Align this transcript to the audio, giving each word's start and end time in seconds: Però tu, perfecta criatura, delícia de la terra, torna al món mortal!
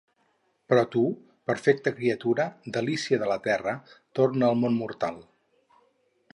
Però 0.71 0.85
tu, 0.95 1.03
perfecta 1.51 1.93
criatura, 1.99 2.47
delícia 2.79 3.21
de 3.25 3.29
la 3.35 3.37
terra, 3.51 3.75
torna 4.21 4.51
al 4.51 4.61
món 4.65 4.81
mortal! 4.85 5.25